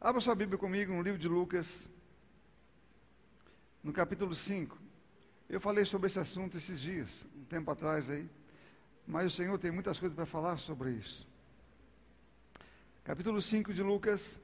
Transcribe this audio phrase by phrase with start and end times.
[0.00, 1.90] Abra sua Bíblia comigo no livro de Lucas,
[3.82, 4.78] no capítulo 5.
[5.48, 8.30] Eu falei sobre esse assunto esses dias, um tempo atrás aí,
[9.04, 11.26] mas o Senhor tem muitas coisas para falar sobre isso.
[13.02, 14.40] Capítulo 5 de Lucas,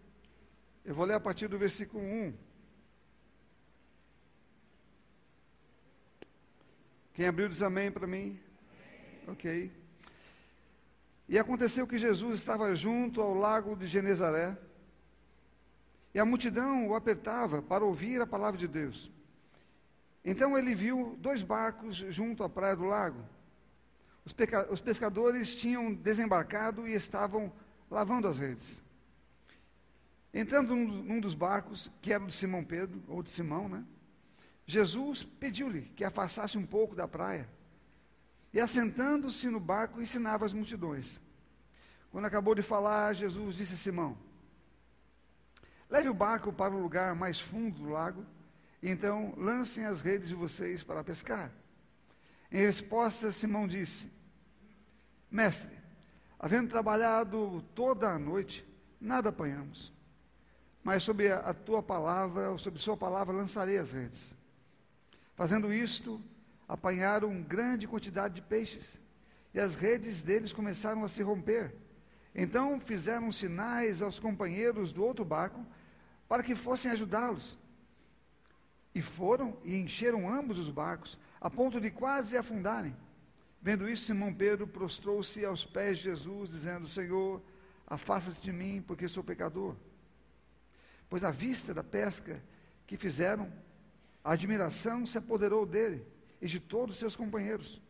[0.85, 2.35] eu vou ler a partir do versículo 1.
[7.13, 8.41] Quem abriu diz amém para mim?
[9.29, 9.71] Ok.
[11.29, 14.59] E aconteceu que Jesus estava junto ao lago de Genezaré,
[16.15, 19.11] e a multidão o apertava para ouvir a palavra de Deus.
[20.25, 23.21] Então ele viu dois barcos junto à praia do lago.
[24.71, 27.53] Os, pescadores tinham desembarcado e estavam
[27.91, 28.83] lavando as redes.
[30.33, 33.85] Entrando num, num dos barcos, que era o de Simão Pedro, ou de Simão, né?
[34.67, 37.47] Jesus pediu-lhe que afastasse um pouco da praia.
[38.53, 41.21] E assentando-se no barco, ensinava as multidões.
[42.11, 44.17] Quando acabou de falar, Jesus disse a Simão:
[45.95, 48.27] Leve o barco para o lugar mais fundo do lago,
[48.83, 51.53] e então lancem as redes de vocês para pescar.
[52.51, 54.11] Em resposta, Simão disse:
[55.31, 55.71] Mestre,
[56.37, 58.67] havendo trabalhado toda a noite,
[59.01, 59.93] nada apanhamos.
[60.83, 64.37] Mas sob a tua palavra, ou sob sua palavra, lançarei as redes.
[65.37, 66.21] Fazendo isto,
[66.67, 68.99] apanharam grande quantidade de peixes,
[69.55, 71.73] e as redes deles começaram a se romper.
[72.35, 75.65] Então fizeram sinais aos companheiros do outro barco
[76.29, 77.59] para que fossem ajudá-los.
[78.95, 82.97] E foram e encheram ambos os barcos, a ponto de quase afundarem.
[83.61, 87.43] Vendo isso, Simão Pedro prostrou-se aos pés de Jesus, dizendo: Senhor,
[87.87, 89.75] afasta-se de mim, porque sou pecador.
[91.09, 92.43] Pois à vista da pesca
[92.87, 93.53] que fizeram,
[94.23, 96.07] a admiração se apoderou dele
[96.41, 97.81] e de todos os seus companheiros,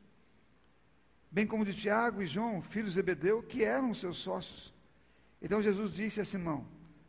[1.30, 4.72] bem como de Tiago e João, filhos de Zebedeu, que eram seus sócios.
[5.42, 6.66] Então Jesus disse a Simão: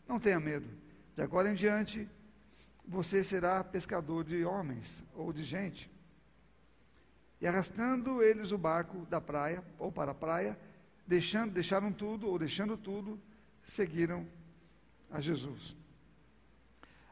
[0.07, 0.67] Não tenha medo,
[1.15, 2.07] de agora em diante
[2.87, 5.89] você será pescador de homens ou de gente.
[7.39, 10.57] E arrastando eles o barco da praia ou para a praia,
[11.07, 13.19] deixando, deixaram tudo ou deixando tudo,
[13.63, 14.27] seguiram
[15.09, 15.75] a Jesus.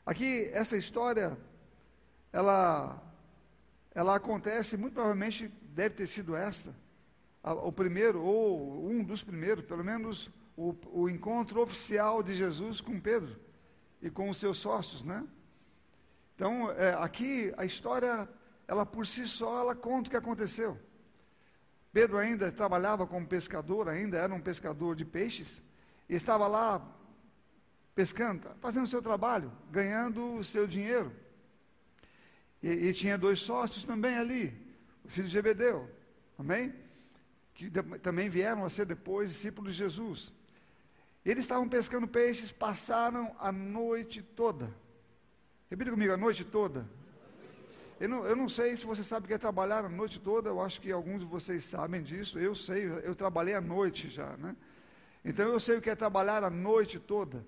[0.05, 1.37] Aqui essa história
[2.31, 3.01] ela
[3.95, 6.75] ela acontece, muito provavelmente deve ter sido esta,
[7.43, 12.99] o primeiro, ou um dos primeiros, pelo menos o, o encontro oficial de Jesus com
[12.99, 13.39] Pedro
[14.03, 15.25] e com os seus sócios, né?
[16.35, 18.27] Então, é, aqui a história,
[18.67, 20.77] ela por si só, ela conta o que aconteceu.
[21.93, 25.63] Pedro ainda trabalhava como pescador, ainda era um pescador de peixes,
[26.09, 26.85] e estava lá
[27.95, 31.13] pescando, fazendo o seu trabalho, ganhando o seu dinheiro.
[32.61, 34.53] E, e tinha dois sócios também ali,
[35.05, 35.89] os filhos de Zebedeu,
[36.37, 36.73] amém?
[37.53, 40.33] Que de, também vieram a ser depois discípulos de Jesus.
[41.25, 44.69] Eles estavam pescando peixes, passaram a noite toda.
[45.69, 46.85] Repita comigo, a noite toda.
[47.99, 50.49] Eu não, eu não sei se você sabe o que é trabalhar a noite toda,
[50.49, 54.35] eu acho que alguns de vocês sabem disso, eu sei, eu trabalhei a noite já,
[54.37, 54.55] né?
[55.23, 57.45] Então eu sei o que é trabalhar a noite toda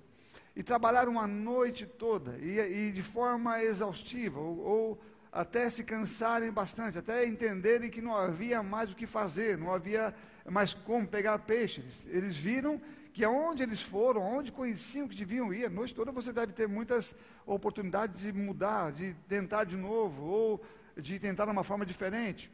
[0.56, 6.50] e trabalharam a noite toda, e, e de forma exaustiva, ou, ou, até se cansarem
[6.50, 10.16] bastante, até entenderem que não havia mais o que fazer, não havia
[10.50, 11.82] mais como pegar peixe.
[11.82, 12.82] Eles, eles viram
[13.16, 16.68] que aonde eles foram, aonde conheciam que deviam ir, a noite toda você deve ter
[16.68, 17.16] muitas
[17.46, 20.62] oportunidades de mudar, de tentar de novo, ou
[20.98, 22.52] de tentar de uma forma diferente.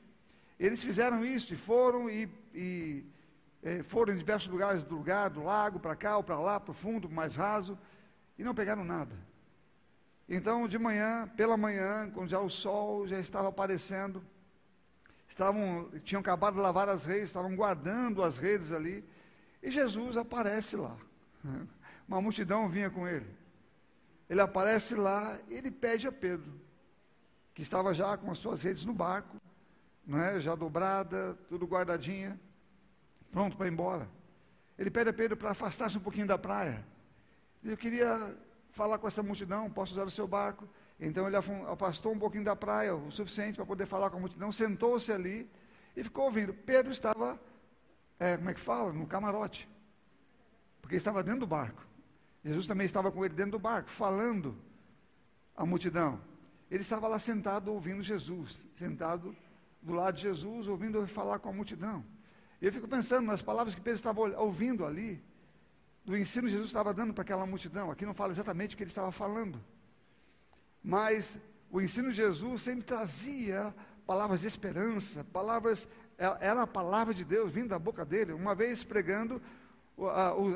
[0.60, 3.04] Eles fizeram isso e foram e, e
[3.64, 6.70] eh, foram em diversos lugares do lugar, do lago, para cá ou para lá, para
[6.70, 7.76] o fundo, mais raso
[8.38, 9.16] e não pegaram nada.
[10.30, 14.24] Então, de manhã, pela manhã, quando já o sol já estava aparecendo,
[15.28, 19.04] estavam, tinham acabado de lavar as redes, estavam guardando as redes ali,
[19.62, 20.98] e Jesus aparece lá.
[22.08, 23.28] Uma multidão vinha com ele.
[24.30, 26.54] Ele aparece lá e ele pede a Pedro,
[27.54, 29.38] que estava já com as suas redes no barco,
[30.06, 30.40] não é?
[30.40, 32.40] já dobrada, tudo guardadinha,
[33.32, 34.08] pronto para ir embora.
[34.78, 36.84] Ele pede a Pedro para afastar-se um pouquinho da praia.
[37.64, 38.36] Eu queria
[38.72, 40.68] falar com essa multidão, posso usar o seu barco?
[41.00, 44.52] Então ele afastou um pouquinho da praia, o suficiente para poder falar com a multidão,
[44.52, 45.50] sentou-se ali
[45.96, 46.54] e ficou ouvindo.
[46.54, 47.40] Pedro estava,
[48.22, 48.94] é, como é que fala?
[48.94, 49.68] No camarote.
[50.80, 51.84] Porque estava dentro do barco.
[52.46, 54.56] Jesus também estava com ele dentro do barco, falando
[55.58, 56.22] à multidão.
[56.70, 59.36] Ele estava lá sentado ouvindo Jesus, sentado
[59.82, 62.06] do lado de Jesus, ouvindo falar com a multidão.
[62.62, 65.20] E eu fico pensando nas palavras que Pedro estava ouvindo ali
[66.06, 67.90] do ensino que Jesus estava dando para aquela multidão.
[67.90, 69.60] Aqui não fala exatamente o que ele estava falando.
[70.84, 71.40] Mas
[71.72, 73.74] o ensino de Jesus sempre trazia
[74.06, 75.88] palavras de esperança, palavras,
[76.40, 78.34] era a palavra de Deus vindo da boca dele.
[78.34, 79.42] Uma vez pregando,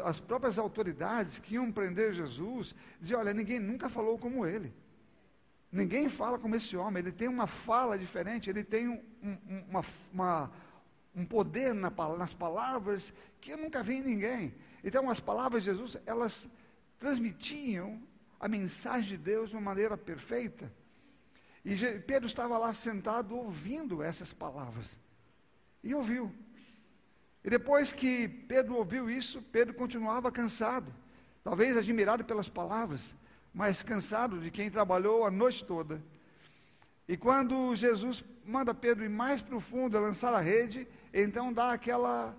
[0.04, 4.74] as próprias autoridades que iam prender Jesus diziam: olha, ninguém nunca falou como ele.
[5.72, 9.86] Ninguém fala como esse homem, ele tem uma fala diferente, ele tem um, um, uma,
[10.14, 10.52] uma,
[11.14, 14.54] um poder na, nas palavras que eu nunca vi em ninguém.
[14.84, 16.48] Então, as palavras de Jesus, elas
[16.98, 18.02] transmitiam
[18.40, 20.72] a mensagem de Deus de uma maneira perfeita.
[21.66, 24.98] E Pedro estava lá sentado ouvindo essas palavras.
[25.86, 26.34] E ouviu.
[27.44, 30.92] E depois que Pedro ouviu isso, Pedro continuava cansado,
[31.44, 33.16] talvez admirado pelas palavras,
[33.54, 36.02] mas cansado de quem trabalhou a noite toda.
[37.08, 42.36] E quando Jesus manda Pedro ir mais profundo, lançar a rede, então dá aquela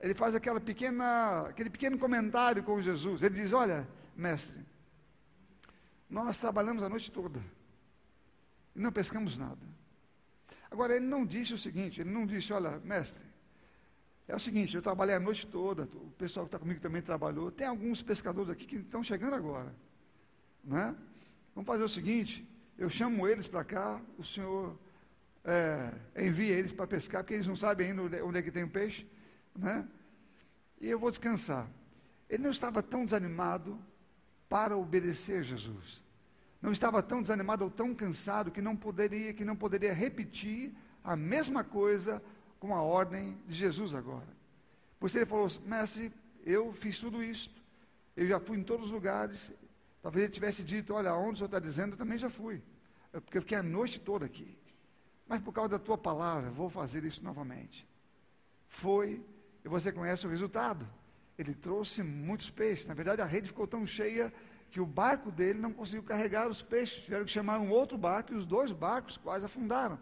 [0.00, 3.22] ele faz aquela pequena, aquele pequeno comentário com Jesus.
[3.22, 4.64] Ele diz: "Olha, mestre,
[6.10, 7.40] nós trabalhamos a noite toda
[8.74, 9.77] e não pescamos nada.
[10.70, 13.22] Agora, ele não disse o seguinte: ele não disse, olha, mestre,
[14.28, 17.50] é o seguinte, eu trabalhei a noite toda, o pessoal que está comigo também trabalhou.
[17.50, 19.74] Tem alguns pescadores aqui que estão chegando agora.
[20.62, 20.94] Né?
[21.54, 24.78] Vamos fazer o seguinte, eu chamo eles para cá, o senhor
[25.42, 28.68] é, envia eles para pescar, porque eles não sabem ainda onde é que tem o
[28.68, 29.06] peixe.
[29.56, 29.88] Né?
[30.78, 31.66] E eu vou descansar.
[32.28, 33.78] Ele não estava tão desanimado
[34.46, 36.04] para obedecer Jesus.
[36.60, 40.74] Não estava tão desanimado ou tão cansado que não poderia, que não poderia repetir
[41.04, 42.22] a mesma coisa
[42.58, 44.28] com a ordem de Jesus agora.
[44.98, 46.12] Pois ele falou, mestre,
[46.44, 47.50] eu fiz tudo isso,
[48.16, 49.52] eu já fui em todos os lugares,
[50.02, 52.60] talvez ele tivesse dito, olha, onde o senhor está dizendo, eu também já fui,
[53.12, 54.58] é porque eu fiquei a noite toda aqui.
[55.28, 57.86] Mas por causa da tua palavra, vou fazer isso novamente.
[58.66, 59.22] Foi,
[59.64, 60.88] e você conhece o resultado.
[61.38, 62.86] Ele trouxe muitos peixes.
[62.86, 64.32] Na verdade, a rede ficou tão cheia
[64.70, 67.02] que o barco dele não conseguiu carregar os peixes.
[67.02, 69.98] Tiveram que chamar um outro barco e os dois barcos quase afundaram.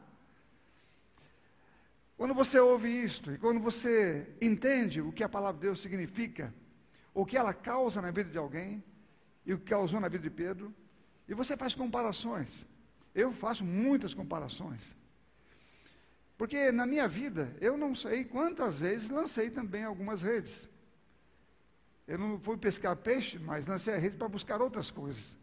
[2.16, 6.52] Quando você ouve isto e quando você entende o que a palavra de Deus significa,
[7.12, 8.82] o que ela causa na vida de alguém
[9.44, 10.74] e o que causou na vida de Pedro,
[11.28, 12.64] e você faz comparações.
[13.14, 14.96] Eu faço muitas comparações.
[16.36, 20.68] Porque na minha vida, eu não sei quantas vezes lancei também algumas redes.
[22.06, 25.36] Eu não fui pescar peixe, mas lancei a rede para buscar outras coisas.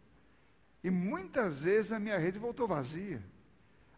[0.82, 3.22] E muitas vezes a minha rede voltou vazia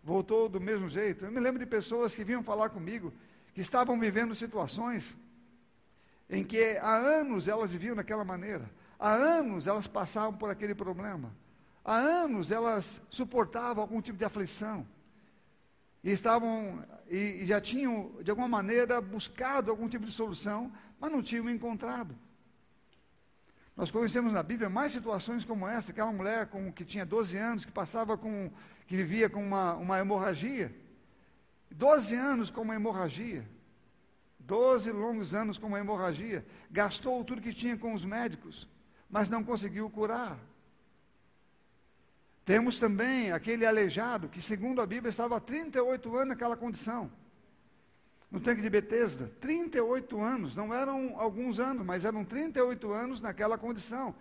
[0.07, 1.25] voltou do mesmo jeito.
[1.25, 3.13] Eu me lembro de pessoas que vinham falar comigo,
[3.53, 5.17] que estavam vivendo situações
[6.31, 11.33] em que há anos elas viviam daquela maneira, há anos elas passavam por aquele problema,
[11.85, 14.87] há anos elas suportavam algum tipo de aflição.
[16.05, 21.11] E estavam, e, e já tinham, de alguma maneira, buscado algum tipo de solução, mas
[21.11, 22.15] não tinham encontrado.
[23.77, 27.65] Nós conhecemos na Bíblia mais situações como essa, aquela mulher com, que tinha 12 anos,
[27.65, 28.51] que passava com
[28.87, 30.75] que vivia com uma, uma hemorragia.
[31.71, 33.47] Doze anos com uma hemorragia.
[34.39, 36.47] Doze longos anos com uma hemorragia.
[36.71, 38.67] Gastou tudo que tinha com os médicos,
[39.11, 40.39] mas não conseguiu curar.
[42.45, 47.11] Temos também aquele aleijado que, segundo a Bíblia, estava há 38 anos naquela condição.
[48.31, 53.57] No tanque de Betesda, 38 anos, não eram alguns anos, mas eram 38 anos naquela
[53.57, 54.15] condição.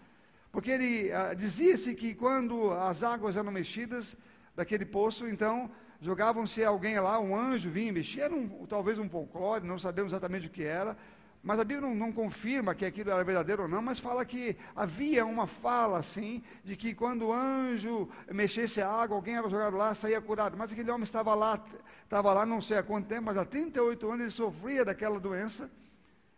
[0.51, 4.15] Porque ele ah, dizia-se que quando as águas eram mexidas,
[4.55, 5.69] daquele poço, então
[6.01, 10.47] jogavam-se alguém lá, um anjo vinha mexer, era um, talvez um folclore, não sabemos exatamente
[10.47, 10.97] o que era,
[11.45, 14.57] mas a Bíblia não, não, confirma que aquilo era verdadeiro ou não, mas fala que
[14.75, 19.77] havia uma fala assim, de que quando o anjo mexesse a água, alguém era jogado
[19.77, 20.57] lá, saía curado.
[20.57, 21.63] Mas aquele homem estava lá,
[22.03, 25.69] estava lá não sei há quanto tempo, mas há 38 anos ele sofria daquela doença,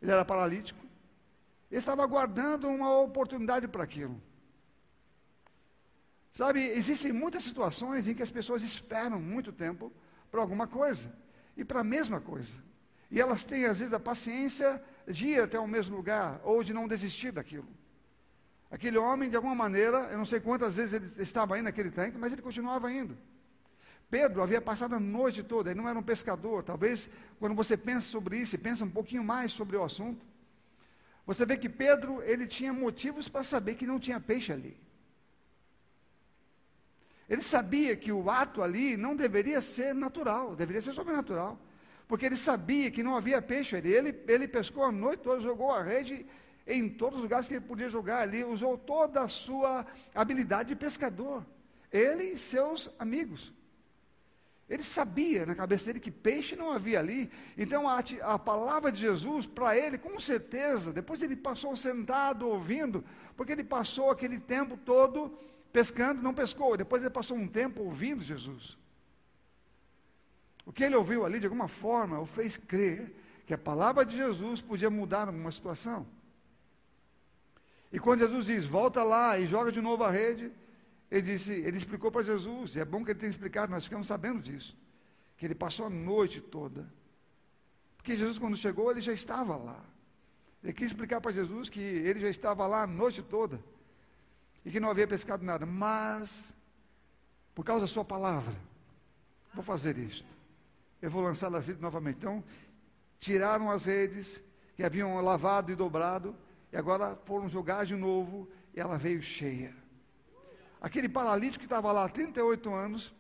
[0.02, 0.86] ele era paralítico,
[1.72, 4.22] ele estava aguardando uma oportunidade para aquilo.
[6.34, 9.90] Sabe, existem muitas situações em que as pessoas esperam muito tempo
[10.30, 11.16] para alguma coisa
[11.56, 12.62] e para a mesma coisa.
[13.10, 16.74] E elas têm, às vezes, a paciência de ir até o mesmo lugar ou de
[16.74, 17.68] não desistir daquilo.
[18.70, 22.18] Aquele homem, de alguma maneira, eu não sei quantas vezes ele estava indo naquele tanque,
[22.18, 23.18] mas ele continuava indo.
[24.10, 26.64] Pedro havia passado a noite toda, ele não era um pescador.
[26.64, 27.10] Talvez,
[27.40, 30.26] quando você pensa sobre isso e pensa um pouquinho mais sobre o assunto,
[31.26, 34.78] você vê que Pedro, ele tinha motivos para saber que não tinha peixe ali.
[37.30, 41.60] Ele sabia que o ato ali não deveria ser natural, deveria ser sobrenatural.
[42.08, 43.92] Porque ele sabia que não havia peixe ali.
[43.92, 46.26] Ele, ele pescou a noite toda, jogou a rede
[46.66, 50.76] em todos os lugares que ele podia jogar ali, usou toda a sua habilidade de
[50.76, 51.46] pescador.
[51.92, 53.54] Ele e seus amigos.
[54.70, 57.32] Ele sabia na cabeça dele que peixe não havia ali.
[57.58, 63.04] Então a, a palavra de Jesus, para ele, com certeza, depois ele passou sentado ouvindo,
[63.38, 65.38] porque ele passou aquele tempo todo
[65.72, 66.76] pescando, não pescou.
[66.76, 68.78] Depois ele passou um tempo ouvindo Jesus.
[70.68, 74.18] O que ele ouviu ali, de alguma forma, o fez crer que a palavra de
[74.18, 76.06] Jesus podia mudar uma situação.
[77.90, 80.52] E quando Jesus diz, volta lá e joga de novo a rede,
[81.10, 84.08] ele disse, ele explicou para Jesus, e é bom que ele tenha explicado, nós ficamos
[84.08, 84.78] sabendo disso,
[85.38, 86.86] que ele passou a noite toda.
[87.96, 89.82] Porque Jesus, quando chegou, ele já estava lá.
[90.62, 93.58] Ele quis explicar para Jesus que ele já estava lá a noite toda
[94.66, 96.54] e que não havia pescado nada, mas
[97.56, 98.54] por causa da sua palavra,
[99.54, 100.37] vou fazer isto.
[101.01, 102.18] Eu vou lançar as redes novamente.
[102.18, 102.44] Então,
[103.20, 104.42] tiraram as redes
[104.75, 106.36] que haviam lavado e dobrado,
[106.72, 109.74] e agora foram jogar de novo, e ela veio cheia.
[110.80, 113.13] Aquele paralítico que estava lá há 38 anos,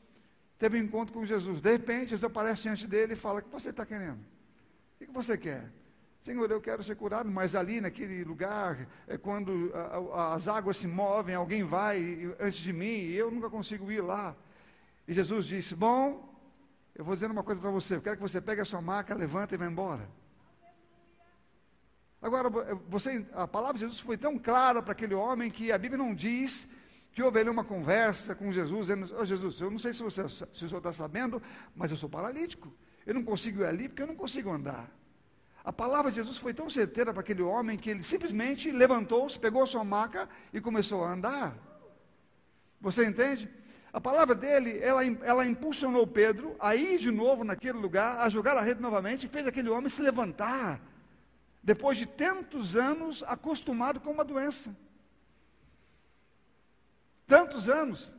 [0.59, 1.61] teve um encontro com Jesus.
[1.61, 4.19] De repente, Jesus aparece diante dele e fala: O que você está querendo?
[4.99, 5.71] O que você quer?
[6.21, 10.77] Senhor, eu quero ser curado, mas ali naquele lugar, é quando a, a, as águas
[10.77, 14.35] se movem, alguém vai antes de mim, e eu nunca consigo ir lá.
[15.07, 16.36] E Jesus disse: Bom,
[16.97, 19.13] eu vou dizer uma coisa para você, eu quero que você pegue a sua maca,
[19.13, 20.09] levanta e vá embora.
[22.19, 22.49] Agora,
[22.89, 26.15] você, a palavra de Jesus foi tão clara para aquele homem que a Bíblia não
[26.15, 26.67] diz
[27.13, 30.27] que houve ali uma conversa com Jesus, dizendo, oh, Jesus, eu não sei se, você,
[30.27, 31.39] se o senhor está sabendo,
[31.75, 32.73] mas eu sou paralítico.
[33.05, 34.91] Eu não consigo ir ali porque eu não consigo andar.
[35.63, 39.61] A palavra de Jesus foi tão certeira para aquele homem que ele simplesmente levantou-se, pegou
[39.61, 41.55] a sua maca e começou a andar.
[42.81, 43.47] Você entende?
[43.91, 48.57] A palavra dele, ela, ela impulsionou Pedro a ir de novo naquele lugar, a jogar
[48.57, 50.81] a rede novamente, e fez aquele homem se levantar,
[51.63, 54.75] depois de tantos anos acostumado com uma doença.
[57.25, 58.15] Tantos anos.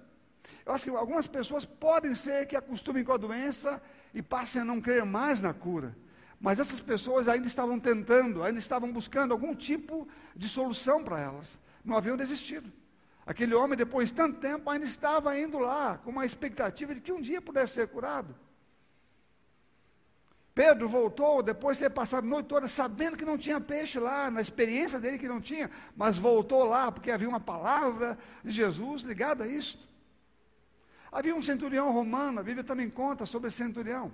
[0.64, 3.80] Eu acho que algumas pessoas podem ser que acostumem com a doença
[4.12, 5.96] e passem a não crer mais na cura.
[6.40, 10.06] Mas essas pessoas ainda estavam tentando, ainda estavam buscando algum tipo
[10.36, 11.58] de solução para elas.
[11.84, 12.70] Não haviam desistido.
[13.28, 17.12] Aquele homem, depois de tanto tempo, ainda estava indo lá, com uma expectativa de que
[17.12, 18.34] um dia pudesse ser curado.
[20.54, 24.30] Pedro voltou, depois de ter passado a noite toda, sabendo que não tinha peixe lá,
[24.30, 29.02] na experiência dele que não tinha, mas voltou lá, porque havia uma palavra de Jesus
[29.02, 29.78] ligada a isso.
[31.12, 34.10] Havia um centurião romano, a Bíblia também conta sobre esse centurião.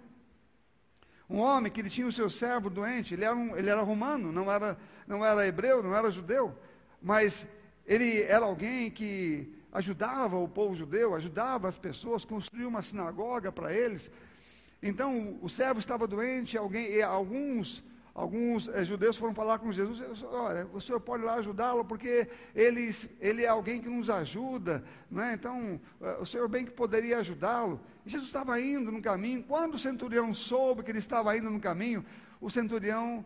[1.30, 4.32] Um homem que ele tinha o seu servo doente, ele era, um, ele era romano,
[4.32, 6.58] não era, não era hebreu, não era judeu,
[7.00, 7.46] mas
[7.86, 13.72] ele era alguém que ajudava o povo judeu, ajudava as pessoas, construiu uma sinagoga para
[13.72, 14.10] eles.
[14.80, 17.82] Então, o servo estava doente, alguém, alguns,
[18.14, 22.90] alguns é, judeus foram falar com Jesus, olha, o senhor pode lá ajudá-lo, porque ele,
[23.20, 25.34] ele é alguém que nos ajuda, não é?
[25.34, 27.80] então, eh, o senhor bem que poderia ajudá-lo.
[28.06, 31.58] E Jesus estava indo no caminho, quando o centurião soube que ele estava indo no
[31.58, 32.04] caminho,
[32.40, 33.24] o centurião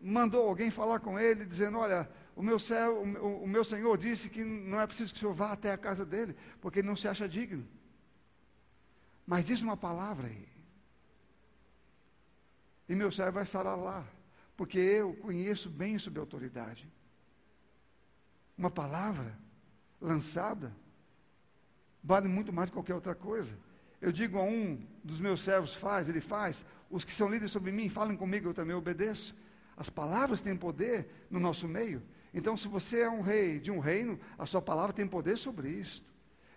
[0.00, 4.30] mandou alguém falar com ele, dizendo, olha, o meu, céu, o, o meu Senhor disse
[4.30, 6.96] que não é preciso que o Senhor vá até a casa dele, porque ele não
[6.96, 7.66] se acha digno.
[9.26, 10.48] Mas diz uma palavra aí.
[12.88, 14.06] E meu servo vai estar lá,
[14.56, 16.90] porque eu conheço bem sobre autoridade.
[18.56, 19.38] Uma palavra
[20.00, 20.74] lançada
[22.02, 23.56] vale muito mais do que qualquer outra coisa.
[24.00, 26.66] Eu digo a um dos meus servos, faz, ele faz.
[26.90, 29.34] Os que são líderes sobre mim, falem comigo, eu também obedeço.
[29.76, 32.02] As palavras têm poder no nosso meio.
[32.34, 35.68] Então, se você é um rei de um reino, a sua palavra tem poder sobre
[35.68, 36.10] isto.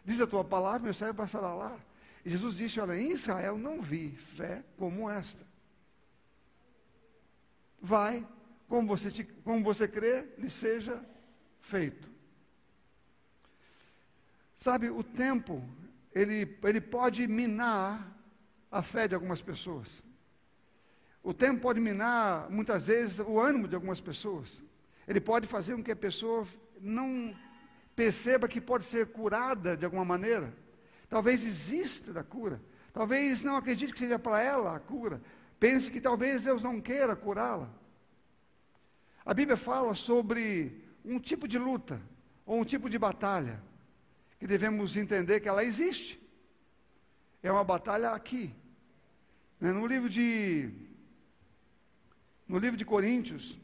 [0.06, 1.78] Diz a tua palavra, meu servo passará lá.
[2.24, 5.46] E Jesus disse: Olha, em Israel não vi fé como esta.
[7.82, 8.26] Vai,
[8.68, 11.04] como você, te, como você crê, lhe seja
[11.62, 12.10] feito.
[14.56, 15.64] Sabe, o tempo,
[16.14, 18.16] ele, ele pode minar
[18.72, 20.02] a fé de algumas pessoas.
[21.22, 24.64] O tempo pode minar, muitas vezes, o ânimo de algumas pessoas.
[25.08, 26.48] Ele pode fazer com que a pessoa
[26.82, 27.36] não
[27.96, 30.54] perceba que pode ser curada de alguma maneira.
[31.10, 32.62] Talvez exista da cura.
[32.92, 35.22] Talvez não acredite que seja para ela a cura.
[35.60, 37.70] Pense que talvez Deus não queira curá-la.
[39.26, 42.02] A Bíblia fala sobre um tipo de luta,
[42.46, 43.62] ou um tipo de batalha,
[44.40, 46.22] que devemos entender que ela existe.
[47.42, 48.54] É uma batalha aqui.
[49.60, 50.72] Né, no livro de
[52.48, 53.60] no livro de Coríntios,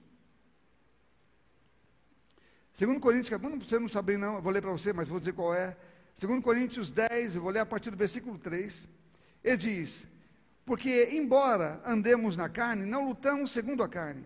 [2.73, 5.53] Segundo Coríntios, você não sabe não, eu vou ler para você, mas vou dizer qual
[5.53, 5.75] é.
[6.15, 8.87] Segundo Coríntios 10, eu vou ler a partir do versículo 3.
[9.43, 10.07] Ele diz:
[10.65, 14.25] Porque embora andemos na carne, não lutamos segundo a carne.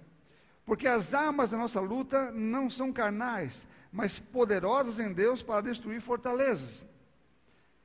[0.65, 6.01] Porque as armas da nossa luta não são carnais, mas poderosas em Deus para destruir
[6.01, 6.85] fortalezas.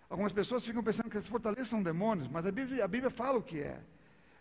[0.08, 3.38] Algumas pessoas ficam pensando que as fortalezas são demônios, mas a Bíblia, a Bíblia fala
[3.38, 3.78] o que é.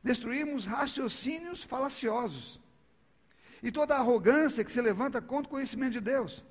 [0.01, 2.59] Destruímos raciocínios falaciosos
[3.61, 6.43] e toda arrogância que se levanta contra o conhecimento de Deus,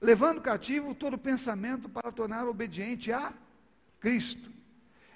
[0.00, 3.32] levando cativo todo pensamento para tornar obediente a
[3.98, 4.48] Cristo.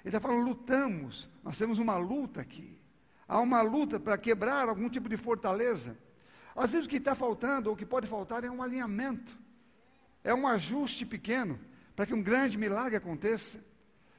[0.03, 2.77] Ele está falando, lutamos, nós temos uma luta aqui.
[3.27, 5.97] Há uma luta para quebrar algum tipo de fortaleza.
[6.55, 9.31] Às vezes o que está faltando, ou o que pode faltar, é um alinhamento.
[10.23, 11.59] É um ajuste pequeno
[11.95, 13.59] para que um grande milagre aconteça.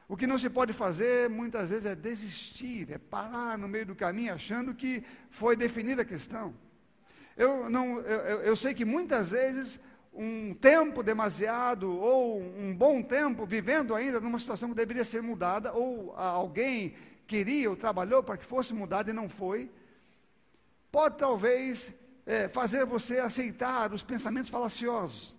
[0.09, 3.95] O que não se pode fazer, muitas vezes, é desistir, é parar no meio do
[3.95, 6.55] caminho achando que foi definida a questão.
[7.37, 9.79] Eu, não, eu, eu sei que muitas vezes
[10.15, 15.73] um tempo demasiado ou um bom tempo vivendo ainda numa situação que deveria ser mudada,
[15.75, 16.95] ou alguém
[17.27, 19.71] queria ou trabalhou para que fosse mudada e não foi,
[20.91, 21.93] pode talvez
[22.25, 25.35] é, fazer você aceitar os pensamentos falaciosos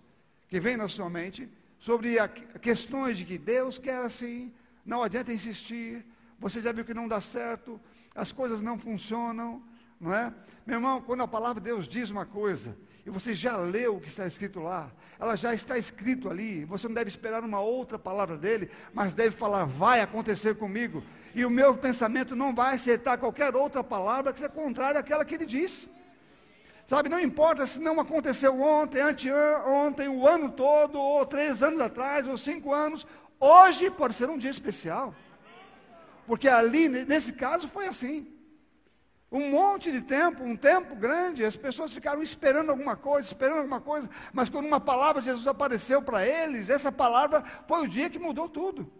[0.48, 1.48] que vêm na sua mente
[1.80, 4.52] sobre a, questões de que Deus quer assim,
[4.86, 6.04] não adianta insistir,
[6.38, 7.80] você já viu que não dá certo,
[8.14, 9.62] as coisas não funcionam,
[10.00, 10.32] não é?
[10.66, 14.00] Meu irmão, quando a palavra de Deus diz uma coisa, e você já leu o
[14.00, 17.98] que está escrito lá, ela já está escrito ali, você não deve esperar uma outra
[17.98, 21.02] palavra dele, mas deve falar, vai acontecer comigo,
[21.34, 25.34] e o meu pensamento não vai aceitar qualquer outra palavra que seja contrária àquela que
[25.34, 25.90] ele disse.
[26.86, 32.26] Sabe, não importa se não aconteceu ontem, anteontem, o ano todo, ou três anos atrás,
[32.26, 33.06] ou cinco anos,
[33.38, 35.14] hoje pode ser um dia especial.
[36.26, 38.37] Porque ali, nesse caso, foi assim.
[39.30, 43.80] Um monte de tempo, um tempo grande, as pessoas ficaram esperando alguma coisa, esperando alguma
[43.80, 48.08] coisa, mas quando uma palavra de Jesus apareceu para eles, essa palavra foi o dia
[48.08, 48.90] que mudou tudo.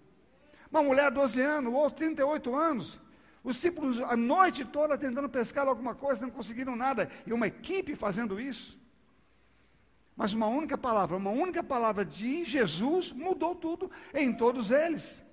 [0.70, 3.00] Uma mulher de 12 anos, ou 38 anos,
[3.42, 7.94] os discípulos a noite toda tentando pescar alguma coisa, não conseguiram nada, e uma equipe
[7.94, 8.78] fazendo isso.
[10.14, 15.25] Mas uma única palavra, uma única palavra de Jesus mudou tudo em todos eles.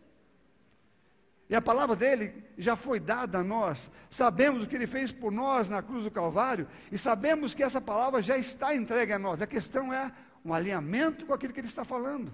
[1.47, 3.91] E a palavra dele já foi dada a nós.
[4.09, 7.79] Sabemos o que ele fez por nós na cruz do Calvário e sabemos que essa
[7.79, 9.41] palavra já está entregue a nós.
[9.41, 10.11] A questão é
[10.43, 12.33] um alinhamento com aquilo que ele está falando,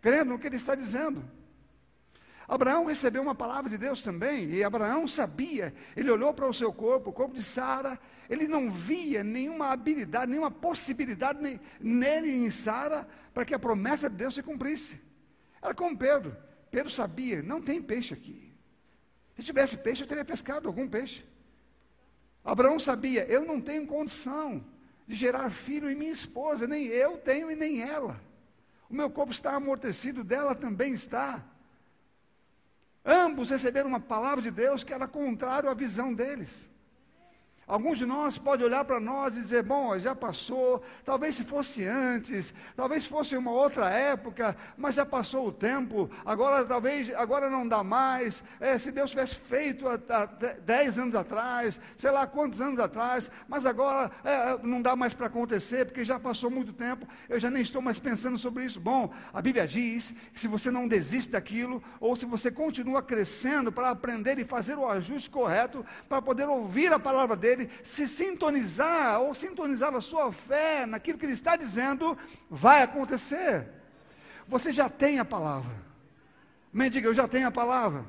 [0.00, 1.24] crendo no que ele está dizendo.
[2.46, 6.72] Abraão recebeu uma palavra de Deus também, e Abraão sabia, ele olhou para o seu
[6.72, 7.98] corpo, o corpo de Sara,
[8.28, 14.10] ele não via nenhuma habilidade, nenhuma possibilidade nele e em Sara para que a promessa
[14.10, 15.00] de Deus se cumprisse.
[15.62, 16.36] Era como Pedro.
[16.74, 18.52] Pedro sabia, não tem peixe aqui.
[19.36, 21.24] Se tivesse peixe, eu teria pescado algum peixe.
[22.44, 24.64] Abraão sabia, eu não tenho condição
[25.06, 28.20] de gerar filho em minha esposa, nem eu tenho e nem ela.
[28.90, 31.44] O meu corpo está amortecido, dela também está.
[33.04, 36.68] Ambos receberam uma palavra de Deus que era contrário à visão deles.
[37.66, 41.86] Alguns de nós podem olhar para nós e dizer, bom, já passou, talvez se fosse
[41.86, 47.66] antes, talvez fosse uma outra época, mas já passou o tempo, agora talvez, agora não
[47.66, 52.60] dá mais, é, se Deus tivesse feito há, há dez anos atrás, sei lá quantos
[52.60, 57.06] anos atrás, mas agora é, não dá mais para acontecer, porque já passou muito tempo,
[57.28, 58.80] eu já nem estou mais pensando sobre isso.
[58.80, 63.72] Bom, a Bíblia diz que se você não desiste daquilo, ou se você continua crescendo
[63.72, 68.08] para aprender e fazer o ajuste correto, para poder ouvir a palavra dele, dele, se
[68.08, 72.16] sintonizar ou sintonizar a sua fé naquilo que ele está dizendo,
[72.50, 73.68] vai acontecer.
[74.48, 75.74] Você já tem a palavra.
[76.72, 78.04] Me diga, eu já tenho a palavra.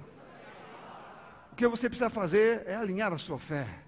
[1.51, 3.84] O que você precisa fazer é alinhar a sua fé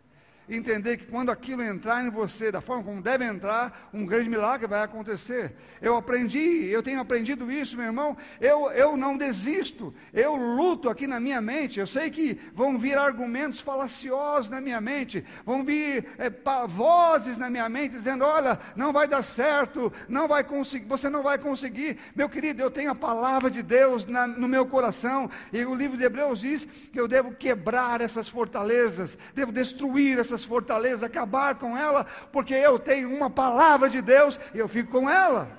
[0.49, 4.67] entender que quando aquilo entrar em você da forma como deve entrar, um grande milagre
[4.67, 5.53] vai acontecer.
[5.81, 8.17] Eu aprendi, eu tenho aprendido isso, meu irmão.
[8.39, 11.79] Eu, eu não desisto, eu luto aqui na minha mente.
[11.79, 16.31] Eu sei que vão vir argumentos falaciosos na minha mente, vão vir é,
[16.67, 21.21] vozes na minha mente dizendo: olha, não vai dar certo, não vai conseguir, você não
[21.23, 21.97] vai conseguir.
[22.15, 25.97] Meu querido, eu tenho a palavra de Deus na, no meu coração, e o livro
[25.97, 31.55] de Hebreus diz que eu devo quebrar essas fortalezas, devo destruir essas essas fortalezas, acabar
[31.55, 35.49] com ela, porque eu tenho uma palavra de Deus e eu fico com ela.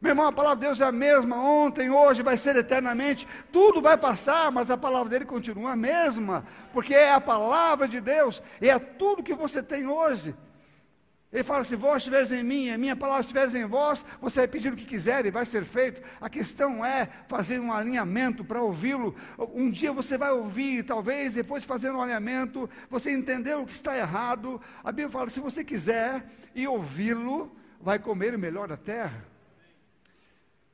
[0.00, 3.26] Meu irmão, a palavra de Deus é a mesma ontem, hoje, vai ser eternamente.
[3.52, 8.00] Tudo vai passar, mas a palavra dele continua a mesma, porque é a palavra de
[8.00, 10.34] Deus, e é tudo que você tem hoje.
[11.32, 14.48] Ele fala: se vós estiveres em mim, a minha palavra estiveres em vós, você vai
[14.48, 16.00] pedir o que quiser e vai ser feito.
[16.20, 19.14] A questão é fazer um alinhamento para ouvi-lo.
[19.38, 23.72] Um dia você vai ouvir, talvez depois de fazer um alinhamento, você entendeu o que
[23.72, 24.60] está errado.
[24.84, 29.24] A Bíblia fala: se você quiser e ouvi-lo, vai comer o melhor da terra.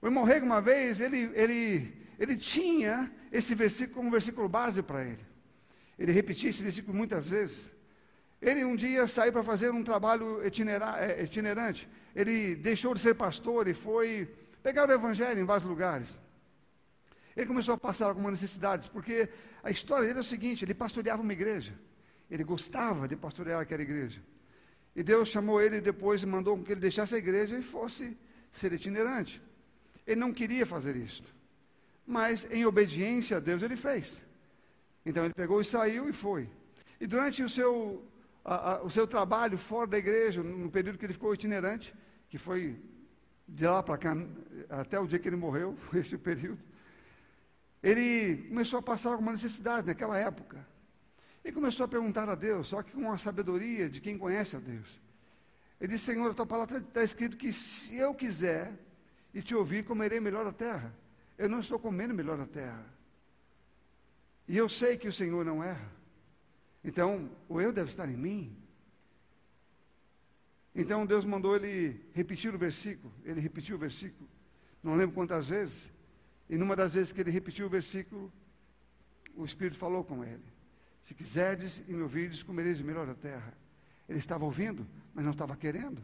[0.02, 4.82] O irmão Rego, uma vez, ele, ele, ele tinha esse versículo como um versículo base
[4.82, 5.24] para ele.
[5.98, 7.70] Ele repetia esse versículo muitas vezes.
[8.42, 11.88] Ele um dia saiu para fazer um trabalho é, itinerante.
[12.14, 14.28] Ele deixou de ser pastor e foi
[14.60, 16.18] pegar o evangelho em vários lugares.
[17.36, 19.28] Ele começou a passar algumas necessidades, porque
[19.62, 21.72] a história dele é o seguinte: ele pastoreava uma igreja.
[22.28, 24.20] Ele gostava de pastorear aquela igreja.
[24.96, 28.16] E Deus chamou ele depois e mandou que ele deixasse a igreja e fosse
[28.50, 29.40] ser itinerante.
[30.04, 31.22] Ele não queria fazer isso.
[32.04, 34.22] Mas, em obediência a Deus, ele fez.
[35.06, 36.48] Então ele pegou e saiu e foi.
[37.00, 38.04] E durante o seu,
[38.44, 41.94] a, a, o seu trabalho fora da igreja, no período que ele ficou itinerante,
[42.28, 42.80] que foi
[43.46, 44.16] de lá para cá,
[44.68, 46.60] até o dia que ele morreu, esse período,
[47.82, 50.66] ele começou a passar alguma necessidade naquela época.
[51.44, 54.60] E começou a perguntar a Deus, só que com a sabedoria de quem conhece a
[54.60, 55.00] Deus.
[55.80, 58.72] Ele disse: Senhor, a tua palavra está escrito que se eu quiser
[59.34, 60.94] e te ouvir, comerei melhor a terra.
[61.36, 62.86] Eu não estou comendo melhor a terra.
[64.46, 65.90] E eu sei que o Senhor não erra.
[66.84, 68.56] Então, o eu deve estar em mim.
[70.74, 73.12] Então Deus mandou ele repetir o versículo.
[73.24, 74.28] Ele repetiu o versículo.
[74.82, 75.92] Não lembro quantas vezes.
[76.48, 78.32] E numa das vezes que ele repetiu o versículo,
[79.36, 80.42] o Espírito falou com ele.
[81.02, 83.54] Se quiserdes e me ouvirdes, comereis melhor a terra.
[84.08, 85.98] Ele estava ouvindo, mas não estava querendo.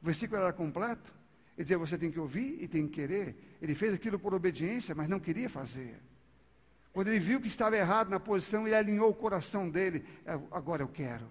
[0.00, 1.12] O versículo era completo.
[1.56, 3.36] Ele dizia: Você tem que ouvir e tem que querer.
[3.60, 6.00] Ele fez aquilo por obediência, mas não queria fazer.
[6.92, 10.04] Quando ele viu que estava errado na posição, ele alinhou o coração dele.
[10.26, 11.26] É, agora eu quero.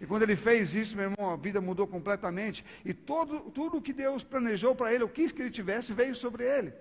[0.00, 2.64] E quando ele fez isso, meu irmão, a vida mudou completamente.
[2.84, 6.14] E todo, tudo o que Deus planejou para ele, ou quis que ele tivesse, veio
[6.14, 6.72] sobre ele.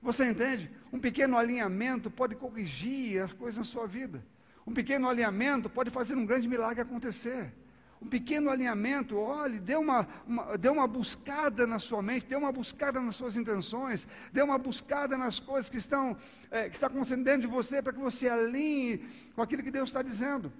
[0.00, 0.70] Você entende?
[0.92, 4.24] Um pequeno alinhamento pode corrigir as coisas na sua vida.
[4.66, 7.52] Um pequeno alinhamento pode fazer um grande milagre acontecer.
[8.00, 12.52] Um pequeno alinhamento, olhe, dê uma, uma, dê uma buscada na sua mente, dê uma
[12.52, 16.16] buscada nas suas intenções, dê uma buscada nas coisas que estão,
[16.50, 18.98] é, que está acontecendo dentro de você, para que você alinhe
[19.34, 20.52] com aquilo que Deus está dizendo.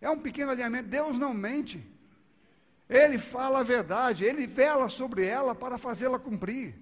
[0.00, 0.88] É um pequeno alinhamento.
[0.88, 1.82] Deus não mente.
[2.88, 6.74] Ele fala a verdade, ele vela sobre ela para fazê-la cumprir.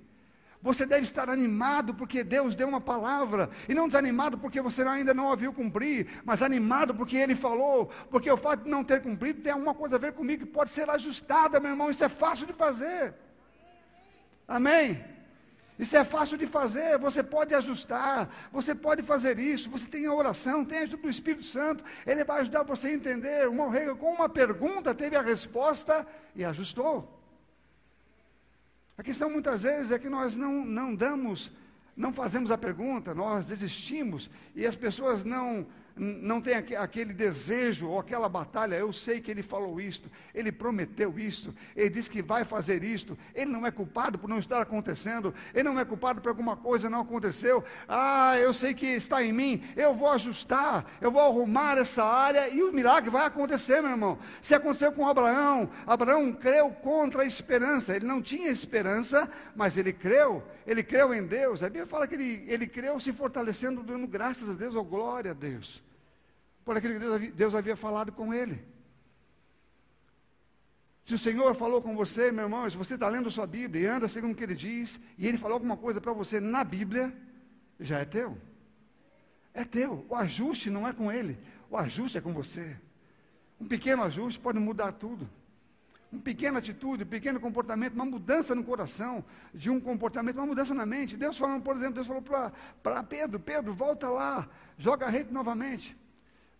[0.62, 5.12] Você deve estar animado porque Deus deu uma palavra, e não desanimado porque você ainda
[5.12, 9.02] não a viu cumprir, mas animado porque Ele falou, porque o fato de não ter
[9.02, 12.08] cumprido tem alguma coisa a ver comigo que pode ser ajustada, meu irmão, isso é
[12.08, 13.12] fácil de fazer.
[14.46, 15.04] Amém?
[15.78, 20.14] Isso é fácil de fazer, você pode ajustar, você pode fazer isso, você tem a
[20.14, 23.48] oração, tem a ajuda do Espírito Santo, ele vai ajudar você a entender.
[23.48, 27.21] O rei com uma pergunta teve a resposta e ajustou.
[28.96, 31.50] A questão muitas vezes é que nós não, não damos,
[31.96, 37.98] não fazemos a pergunta, nós desistimos e as pessoas não não tem aquele desejo ou
[37.98, 42.44] aquela batalha, eu sei que ele falou isto, ele prometeu isto, ele disse que vai
[42.44, 46.28] fazer isto, ele não é culpado por não estar acontecendo, ele não é culpado por
[46.28, 51.10] alguma coisa não aconteceu, ah, eu sei que está em mim, eu vou ajustar, eu
[51.10, 54.18] vou arrumar essa área e o milagre vai acontecer, meu irmão.
[54.40, 59.92] Se aconteceu com Abraão, Abraão creu contra a esperança, ele não tinha esperança, mas ele
[59.92, 61.62] creu, ele creu em Deus.
[61.62, 65.32] A Bíblia fala que ele, ele creu se fortalecendo, dando graças a Deus, ou glória
[65.32, 65.82] a Deus.
[66.64, 68.62] Por aquilo que Deus havia, Deus havia falado com ele.
[71.04, 73.86] Se o Senhor falou com você, meu irmão, se você está lendo sua Bíblia e
[73.86, 77.12] anda segundo o que ele diz, e ele falou alguma coisa para você na Bíblia,
[77.80, 78.38] já é teu.
[79.52, 80.06] É teu.
[80.08, 81.36] O ajuste não é com ele,
[81.68, 82.76] o ajuste é com você.
[83.60, 85.28] Um pequeno ajuste pode mudar tudo
[86.12, 90.74] uma pequena atitude, um pequeno comportamento, uma mudança no coração, de um comportamento, uma mudança
[90.74, 91.16] na mente.
[91.16, 92.22] Deus falando, por exemplo, Deus falou
[92.82, 94.46] para Pedro, Pedro, volta lá,
[94.76, 95.96] joga a rede novamente.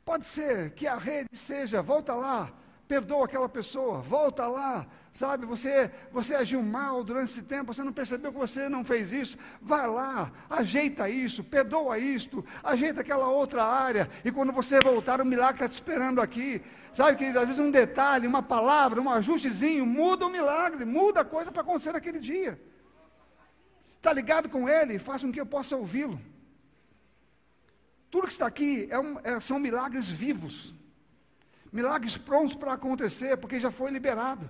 [0.04, 2.52] Pode ser que a rede seja, volta lá,
[2.92, 5.46] perdoa aquela pessoa, volta lá, sabe?
[5.46, 9.38] Você, você agiu mal durante esse tempo, você não percebeu que você não fez isso,
[9.62, 15.24] vai lá, ajeita isso, perdoa isto, ajeita aquela outra área, e quando você voltar, o
[15.24, 16.60] milagre está te esperando aqui.
[16.92, 21.24] Sabe, que às vezes um detalhe, uma palavra, um ajustezinho, muda o milagre, muda a
[21.24, 22.60] coisa para acontecer naquele dia.
[23.96, 26.20] Está ligado com ele, faz com que eu possa ouvi-lo.
[28.10, 30.74] Tudo que está aqui é um, é, são milagres vivos,
[31.72, 34.48] milagres prontos para acontecer, porque já foi liberado.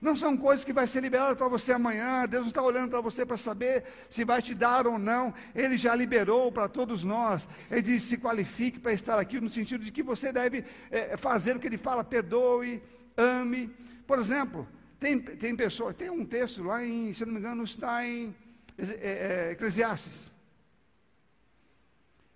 [0.00, 2.26] Não são coisas que vai ser liberado para você amanhã.
[2.26, 5.32] Deus não está olhando para você para saber se vai te dar ou não.
[5.54, 7.48] Ele já liberou para todos nós.
[7.70, 11.56] Ele diz: se qualifique para estar aqui, no sentido de que você deve é, fazer
[11.56, 12.82] o que ele fala, perdoe,
[13.16, 13.74] ame.
[14.06, 14.68] Por exemplo,
[15.00, 18.34] tem, tem pessoas, tem um texto lá em, se não me engano, está em
[18.76, 20.30] é, é, Eclesiastes.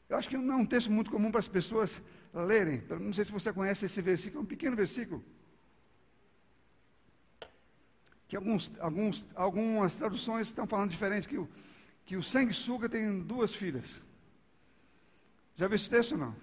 [0.08, 2.00] Eu acho que não é um texto muito comum para as pessoas
[2.44, 2.82] lerem.
[3.00, 5.24] Não sei se você conhece esse versículo, é um pequeno versículo
[8.28, 11.48] que alguns, alguns, algumas traduções estão falando diferente, que o,
[12.04, 14.04] que o sanguessuga tem duas filhas.
[15.56, 16.36] Já viu esse texto não?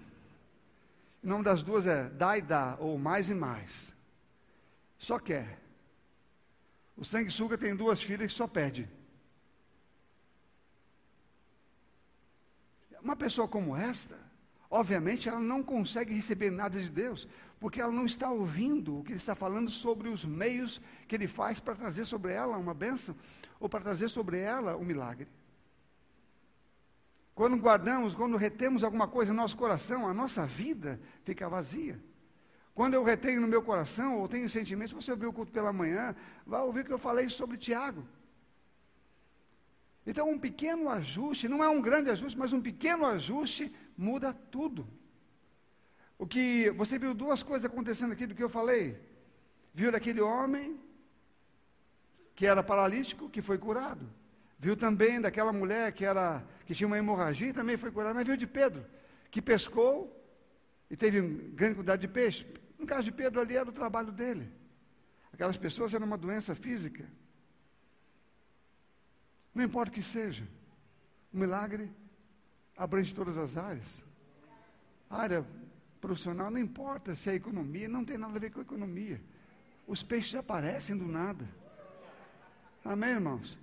[1.22, 3.94] O nome das duas é dá e dá, ou mais e mais.
[4.98, 5.60] Só quer.
[6.96, 8.88] O sanguessuga tem duas filhas que só perde.
[13.00, 14.18] Uma pessoa como esta,
[14.76, 17.26] obviamente, ela não consegue receber nada de Deus,
[17.58, 21.26] porque ela não está ouvindo o que ele está falando sobre os meios que ele
[21.26, 23.16] faz para trazer sobre ela uma bênção,
[23.58, 25.28] ou para trazer sobre ela um milagre.
[27.34, 31.98] Quando guardamos, quando retemos alguma coisa no nosso coração, a nossa vida fica vazia.
[32.74, 36.14] Quando eu retenho no meu coração, ou tenho sentimentos, você ouviu o culto pela manhã,
[36.46, 38.06] vai ouvir que eu falei sobre Tiago.
[40.06, 44.86] Então, um pequeno ajuste, não é um grande ajuste, mas um pequeno ajuste muda tudo.
[46.18, 49.00] O que você viu duas coisas acontecendo aqui do que eu falei.
[49.74, 50.80] Viu daquele homem
[52.34, 54.08] que era paralítico, que foi curado.
[54.58, 58.14] Viu também daquela mulher que era que tinha uma hemorragia, também foi curada.
[58.14, 58.84] Mas viu de Pedro,
[59.30, 60.12] que pescou
[60.90, 62.46] e teve grande quantidade de peixe.
[62.78, 64.50] No caso de Pedro ali era o trabalho dele.
[65.32, 67.04] Aquelas pessoas eram uma doença física.
[69.54, 70.46] Não importa o que seja,
[71.32, 71.90] o milagre
[72.76, 74.04] abrange todas as áreas.
[75.08, 75.44] Área
[76.00, 79.20] profissional não importa se é economia, não tem nada a ver com economia.
[79.86, 81.48] Os peixes aparecem do nada.
[82.84, 83.56] Amém, irmãos?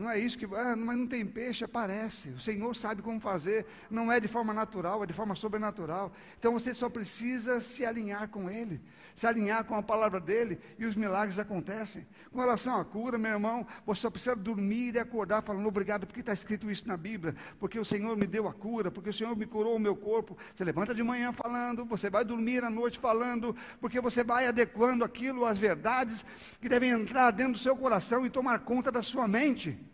[0.00, 0.46] Não é isso que.
[0.46, 2.30] Ah, mas não tem peixe, aparece.
[2.30, 3.66] O Senhor sabe como fazer.
[3.90, 6.10] Não é de forma natural, é de forma sobrenatural.
[6.38, 8.80] Então você só precisa se alinhar com Ele,
[9.14, 12.06] se alinhar com a palavra dele e os milagres acontecem.
[12.32, 16.20] Com relação à cura, meu irmão, você só precisa dormir e acordar falando obrigado, porque
[16.20, 19.36] está escrito isso na Bíblia, porque o Senhor me deu a cura, porque o Senhor
[19.36, 20.34] me curou o meu corpo.
[20.54, 25.04] Você levanta de manhã falando, você vai dormir à noite falando, porque você vai adequando
[25.04, 26.24] aquilo às verdades
[26.58, 29.89] que devem entrar dentro do seu coração e tomar conta da sua mente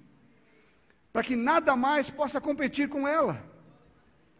[1.16, 3.42] para que nada mais possa competir com ela.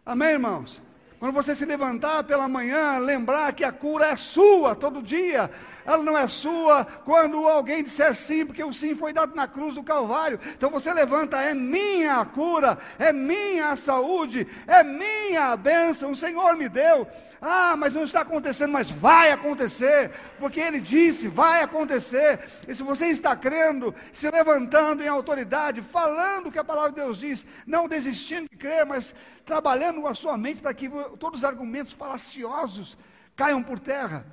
[0.05, 0.79] Amém, irmãos?
[1.17, 5.49] Quando você se levantar pela manhã, lembrar que a cura é sua todo dia,
[5.87, 9.73] ela não é sua quando alguém disser sim, porque o sim foi dado na cruz
[9.73, 10.37] do Calvário.
[10.53, 16.11] Então você levanta, é minha a cura, é minha a saúde, é minha a bênção,
[16.11, 17.07] o Senhor me deu.
[17.41, 22.41] Ah, mas não está acontecendo, mas vai acontecer, porque Ele disse, vai acontecer.
[22.67, 26.97] E se você está crendo, se levantando em autoridade, falando o que a palavra de
[26.97, 31.39] Deus diz, não desistindo de crer, mas trabalhando com a sua mente para que todos
[31.39, 32.97] os argumentos falaciosos
[33.37, 34.25] caiam por terra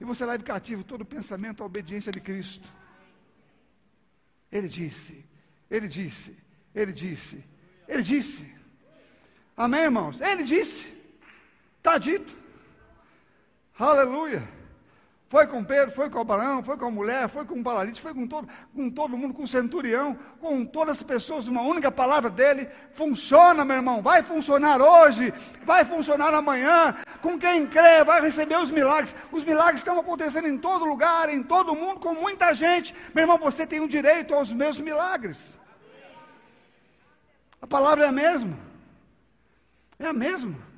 [0.00, 2.66] e você leve cativo todo o pensamento à obediência de Cristo.
[4.50, 5.24] Ele disse,
[5.70, 6.36] ele disse,
[6.74, 7.44] ele disse,
[7.86, 8.50] ele disse.
[9.56, 10.20] Amém, irmãos?
[10.20, 10.90] Ele disse,
[11.78, 12.34] está dito.
[13.78, 14.59] Aleluia.
[15.30, 18.12] Foi com Pedro, foi com Abraão, foi com a mulher, foi com o paralítico, foi
[18.12, 22.28] com todo, com todo mundo, com o centurião, com todas as pessoas, uma única palavra
[22.28, 22.68] dele.
[22.94, 25.32] Funciona, meu irmão, vai funcionar hoje,
[25.64, 26.96] vai funcionar amanhã.
[27.22, 29.14] Com quem crê, vai receber os milagres.
[29.30, 32.92] Os milagres estão acontecendo em todo lugar, em todo mundo, com muita gente.
[33.14, 35.56] Meu irmão, você tem o direito aos meus milagres.
[37.62, 38.58] A palavra é a mesma.
[39.96, 40.69] É a mesma.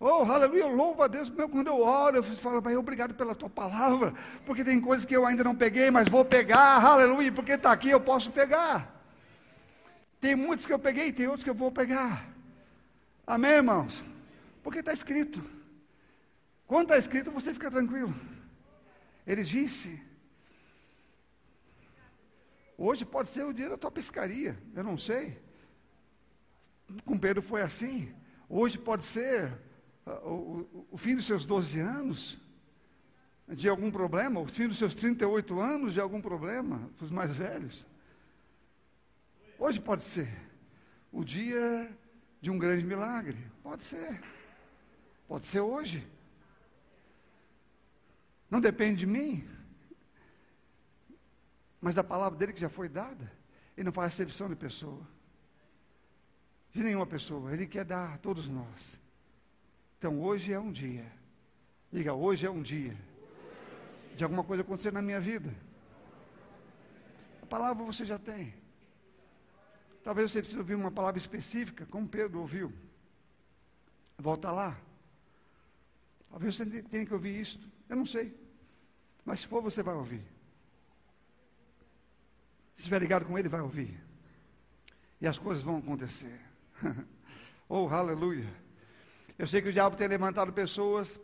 [0.00, 1.28] Oh, aleluia, eu louvo a Deus.
[1.28, 4.14] Meu, quando eu oro, eu falo, Pai, obrigado pela tua palavra,
[4.46, 7.90] porque tem coisas que eu ainda não peguei, mas vou pegar, aleluia, porque está aqui,
[7.90, 8.94] eu posso pegar.
[10.20, 12.28] Tem muitos que eu peguei, tem outros que eu vou pegar.
[13.26, 14.04] Amém, irmãos?
[14.62, 15.42] Porque está escrito.
[16.66, 18.14] Quando está escrito, você fica tranquilo.
[19.26, 20.00] Ele disse:
[22.76, 25.40] Hoje pode ser o dia da tua pescaria, eu não sei.
[27.04, 28.14] Com Pedro foi assim.
[28.48, 29.52] Hoje pode ser
[30.24, 32.38] o, o, fim dos seus 12 anos
[33.48, 37.32] de algum problema, o fim dos seus 38 anos de algum problema, para os mais
[37.32, 37.86] velhos.
[39.58, 40.28] Hoje pode ser
[41.12, 41.90] o dia
[42.40, 43.38] de um grande milagre.
[43.62, 44.20] Pode ser.
[45.26, 46.06] Pode ser hoje.
[48.50, 49.46] Não depende de mim,
[51.80, 53.30] mas da palavra dele que já foi dada.
[53.76, 55.06] Ele não faz exceção de pessoa,
[56.72, 57.52] de nenhuma pessoa.
[57.52, 58.98] Ele quer dar a todos nós.
[59.98, 61.04] Então hoje é um dia.
[61.92, 62.96] Diga, hoje é um dia.
[64.16, 65.52] De alguma coisa acontecer na minha vida.
[67.42, 68.54] A palavra você já tem.
[70.04, 72.72] Talvez você precise ouvir uma palavra específica, como Pedro ouviu.
[74.16, 74.78] Volta lá.
[76.30, 77.60] Talvez você tenha que ouvir isso.
[77.88, 78.32] Eu não sei.
[79.24, 80.22] Mas se for, você vai ouvir.
[82.76, 84.00] Se estiver ligado com ele, vai ouvir.
[85.20, 86.40] E as coisas vão acontecer.
[87.68, 88.48] oh, aleluia.
[89.38, 91.20] Eu sei que o diabo tem levantado pessoas,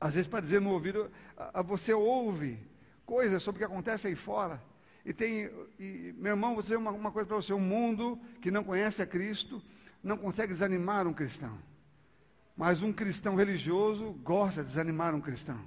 [0.00, 2.58] às vezes para dizer no ouvido, a, a você ouve
[3.04, 4.62] coisas sobre o que acontece aí fora.
[5.04, 8.50] E tem, e, meu irmão, vou dizer uma, uma coisa para você: o mundo que
[8.50, 9.62] não conhece a Cristo
[10.02, 11.58] não consegue desanimar um cristão.
[12.56, 15.60] Mas um cristão religioso gosta de desanimar um cristão.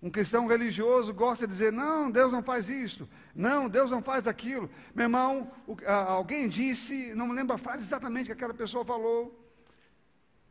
[0.00, 4.26] Um cristão religioso gosta de dizer: não, Deus não faz isso, não, Deus não faz
[4.26, 4.70] aquilo.
[4.94, 8.84] Meu irmão, o, a, alguém disse, não me lembro a frase exatamente que aquela pessoa
[8.84, 9.41] falou,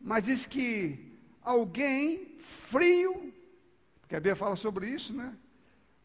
[0.03, 1.11] mas diz que
[1.41, 2.37] alguém
[2.69, 3.33] frio,
[4.01, 5.35] porque a Bíblia fala sobre isso, né?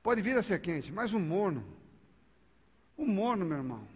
[0.02, 1.64] Pode vir a ser quente, mas um morno,
[2.96, 3.88] um morno, meu irmão.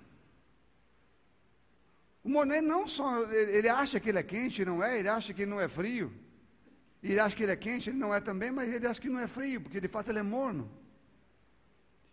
[2.22, 5.42] O morno não só, ele acha que ele é quente, não é, ele acha que
[5.42, 6.12] ele não é frio.
[7.02, 9.20] Ele acha que ele é quente, ele não é também, mas ele acha que não
[9.20, 10.70] é frio, porque de fato ele é morno.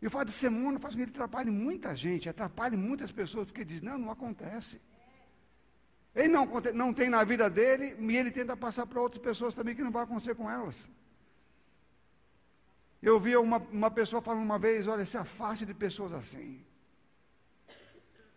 [0.01, 3.11] E o fato de ser morno faz com que ele atrapalhe muita gente, atrapalhe muitas
[3.11, 4.79] pessoas, porque diz, não, não acontece.
[6.17, 9.75] Ele não, não tem na vida dele, e ele tenta passar para outras pessoas também
[9.75, 10.89] que não vai acontecer com elas.
[12.99, 16.65] Eu vi uma, uma pessoa falando uma vez, olha, se afaste de pessoas assim.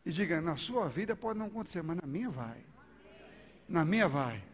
[0.05, 2.63] E diga, na sua vida pode não acontecer, mas na minha vai.
[3.67, 4.45] Na minha vai.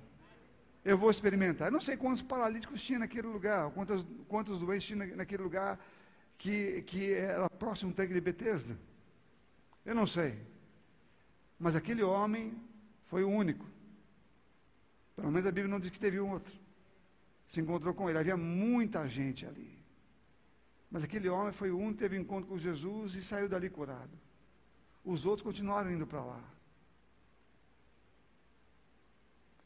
[0.84, 1.66] Eu vou experimentar.
[1.66, 5.80] Eu não sei quantos paralíticos tinha naquele lugar, quantos, quantos doentes tinha naquele lugar
[6.38, 8.78] que, que era próximo do tanque de.
[9.84, 10.38] Eu não sei.
[11.58, 12.56] Mas aquele homem
[13.06, 13.64] foi o único.
[15.14, 16.52] Pelo menos a Bíblia não diz que teve um outro.
[17.46, 18.18] Se encontrou com ele.
[18.18, 19.76] Havia muita gente ali.
[20.90, 24.10] Mas aquele homem foi o único que teve encontro com Jesus e saiu dali curado.
[25.04, 26.44] Os outros continuaram indo para lá.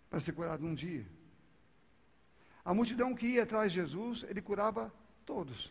[0.09, 1.07] Para ser curado um dia.
[2.65, 4.93] A multidão que ia atrás de Jesus, ele curava
[5.25, 5.71] todos.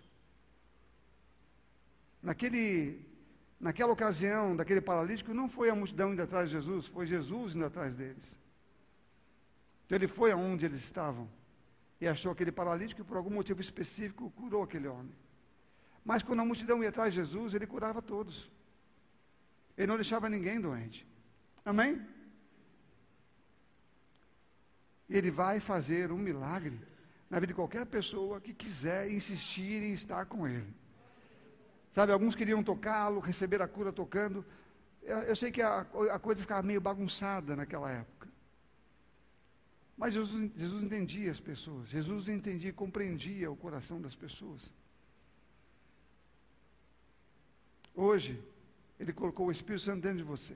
[2.22, 3.00] Naquele,
[3.60, 7.66] naquela ocasião, daquele paralítico, não foi a multidão indo atrás de Jesus, foi Jesus indo
[7.66, 8.40] atrás deles.
[9.86, 11.30] Então ele foi aonde eles estavam
[12.00, 15.14] e achou aquele paralítico e por algum motivo específico curou aquele homem.
[16.06, 18.50] Mas quando a multidão ia atrás de Jesus, ele curava todos.
[19.78, 21.06] Ele não deixava ninguém doente.
[21.66, 22.02] Amém?
[25.10, 26.80] Ele vai fazer um milagre
[27.30, 30.74] na vida de qualquer pessoa que quiser insistir em estar com ele.
[31.92, 34.46] Sabe, alguns queriam tocá-lo, receber a cura tocando.
[35.02, 38.30] Eu, eu sei que a, a, coisa ficava meio bagunçada naquela época.
[39.98, 44.72] Mas Jesus, Jesus entendia as pessoas, Jesus entendia, compreendia o coração das pessoas.
[47.94, 48.42] Hoje,
[48.98, 50.56] ele colocou o Espírito Santo dentro de você.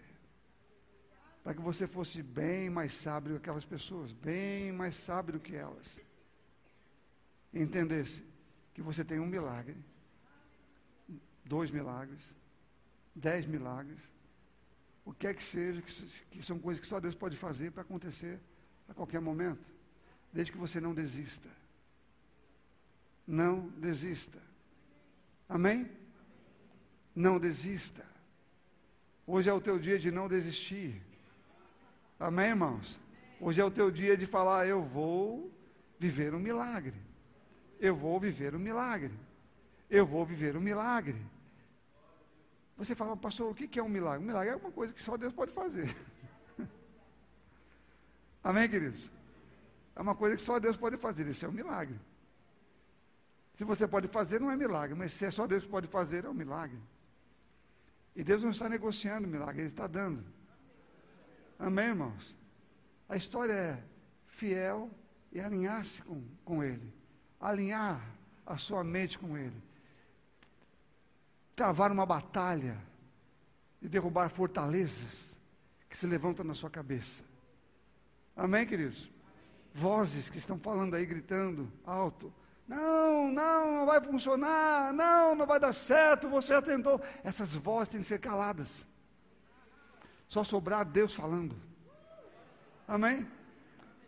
[1.44, 6.02] Para que você fosse bem mais sábio que aquelas pessoas, bem mais sábio que elas.
[7.52, 8.24] E entendesse
[8.74, 9.76] que você tem um milagre,
[11.46, 12.22] dois milagres,
[13.16, 14.00] dez milagres,
[15.06, 15.82] o que é que seja,
[16.32, 18.40] que, são coisas que só Deus pode fazer para acontecer
[18.88, 19.66] a qualquer momento,
[20.32, 21.50] desde que você não desista.
[23.28, 24.40] Não desista.
[25.48, 25.90] Amém?
[27.16, 28.06] Não desista.
[29.26, 31.02] Hoje é o teu dia de não desistir.
[32.20, 33.00] Amém, irmãos?
[33.40, 35.52] Hoje é o teu dia de falar: eu vou
[36.00, 36.96] viver um milagre.
[37.80, 39.14] Eu vou viver um milagre.
[39.90, 41.22] Eu vou viver um milagre.
[42.78, 44.24] Você fala, pastor, o que é um milagre?
[44.24, 45.96] Um milagre é uma coisa que só Deus pode fazer.
[48.44, 49.10] Amém, queridos?
[49.96, 51.28] É uma coisa que só Deus pode fazer.
[51.28, 52.00] Isso é um milagre.
[53.56, 56.26] Se você pode fazer, não é milagre, mas se é só Deus que pode fazer,
[56.26, 56.80] é um milagre.
[58.16, 60.24] E Deus não está negociando milagre, Ele está dando.
[61.60, 62.36] Amém, irmãos?
[63.08, 63.84] A história é
[64.28, 64.90] fiel
[65.32, 66.92] e alinhar-se com, com Ele.
[67.40, 68.02] Alinhar
[68.46, 69.62] a sua mente com Ele.
[71.56, 72.78] Travar uma batalha
[73.82, 75.38] e derrubar fortalezas
[75.90, 77.24] que se levantam na sua cabeça.
[78.36, 79.12] Amém, queridos?
[79.74, 82.34] Vozes que estão falando aí, gritando alto.
[82.68, 84.94] Não, não, não vai funcionar.
[84.94, 86.30] Não, não vai dar certo.
[86.30, 87.00] Você já tentou.
[87.24, 88.86] Essas vozes têm que ser caladas.
[90.28, 91.56] Só sobrar Deus falando.
[92.88, 93.28] Amém?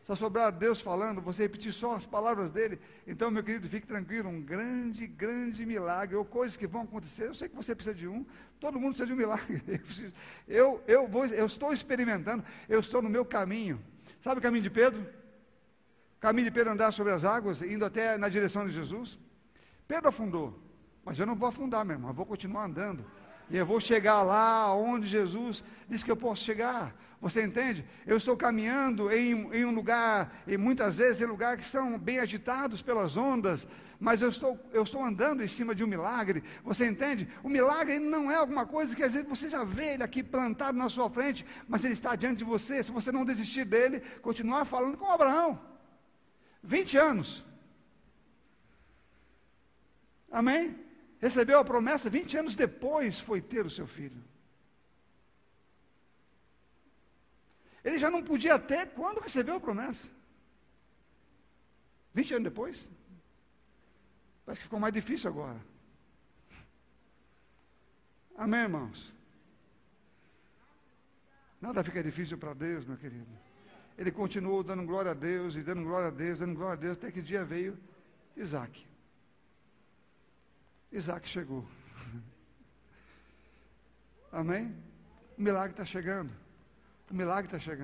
[0.05, 2.79] Só sobrar Deus falando, você repetir só as palavras dele.
[3.07, 7.25] Então, meu querido, fique tranquilo, um grande, grande milagre, ou coisas que vão acontecer.
[7.25, 8.23] Eu sei que você precisa de um,
[8.59, 9.63] todo mundo precisa de um milagre.
[10.47, 13.81] Eu, eu, vou, eu estou experimentando, eu estou no meu caminho.
[14.21, 15.05] Sabe o caminho de Pedro?
[16.25, 19.19] caminho de Pedro andar sobre as águas, indo até na direção de Jesus.
[19.87, 20.59] Pedro afundou,
[21.03, 23.05] mas eu não vou afundar, meu irmão, eu vou continuar andando.
[23.49, 26.95] E eu vou chegar lá onde Jesus disse que eu posso chegar.
[27.21, 27.85] Você entende?
[28.05, 32.19] Eu estou caminhando em, em um lugar, e muitas vezes em lugares que estão bem
[32.19, 33.67] agitados pelas ondas,
[33.99, 36.43] mas eu estou, eu estou andando em cima de um milagre.
[36.63, 37.27] Você entende?
[37.41, 40.77] O milagre não é alguma coisa que às vezes você já vê ele aqui plantado
[40.77, 42.83] na sua frente, mas ele está diante de você.
[42.83, 45.59] Se você não desistir dele, continuar falando com Abraão.
[46.61, 47.45] 20 anos.
[50.31, 50.84] Amém?
[51.25, 54.21] Recebeu a promessa, 20 anos depois foi ter o seu filho.
[57.83, 60.07] Ele já não podia ter quando recebeu a promessa.
[62.13, 62.89] 20 anos depois?
[64.45, 65.59] Parece que ficou mais difícil agora.
[68.37, 69.13] Amém, irmãos?
[71.59, 73.45] Nada fica difícil para Deus, meu querido
[73.97, 76.97] ele continuou dando glória a Deus, e dando glória a Deus, dando glória a Deus,
[76.97, 77.77] até que dia veio
[78.35, 78.85] Isaac.
[80.95, 81.67] Isaac chegou.
[84.31, 84.73] Amém?
[85.37, 86.31] O milagre está chegando.
[87.11, 87.83] O milagre está chegando.